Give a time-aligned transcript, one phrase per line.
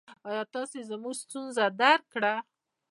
[0.29, 2.33] ایا تاسو زما ستونزه درک کړه؟